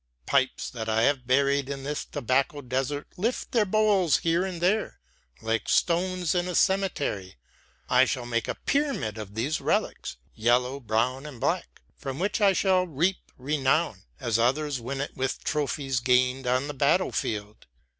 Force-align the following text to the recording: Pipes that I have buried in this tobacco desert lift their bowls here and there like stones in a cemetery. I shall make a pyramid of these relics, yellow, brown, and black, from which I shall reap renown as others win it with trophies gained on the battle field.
Pipes 0.25 0.71
that 0.71 0.89
I 0.89 1.03
have 1.03 1.27
buried 1.27 1.69
in 1.69 1.83
this 1.83 2.05
tobacco 2.05 2.61
desert 2.61 3.07
lift 3.17 3.51
their 3.51 3.65
bowls 3.67 4.17
here 4.17 4.43
and 4.43 4.59
there 4.59 4.99
like 5.43 5.69
stones 5.69 6.33
in 6.33 6.47
a 6.47 6.55
cemetery. 6.55 7.35
I 7.87 8.05
shall 8.05 8.25
make 8.25 8.47
a 8.47 8.55
pyramid 8.55 9.19
of 9.19 9.35
these 9.35 9.61
relics, 9.61 10.17
yellow, 10.33 10.79
brown, 10.79 11.27
and 11.27 11.39
black, 11.39 11.81
from 11.99 12.17
which 12.17 12.41
I 12.41 12.53
shall 12.53 12.87
reap 12.87 13.17
renown 13.37 14.05
as 14.19 14.39
others 14.39 14.81
win 14.81 15.01
it 15.01 15.15
with 15.15 15.43
trophies 15.43 15.99
gained 15.99 16.47
on 16.47 16.67
the 16.67 16.73
battle 16.73 17.11
field. 17.11 17.67